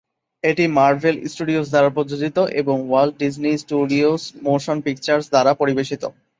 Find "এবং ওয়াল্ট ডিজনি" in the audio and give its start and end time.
2.61-3.51